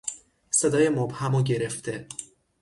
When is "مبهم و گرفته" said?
0.89-2.07